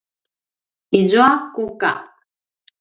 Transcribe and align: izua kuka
izua 0.99 1.29
kuka 1.53 1.89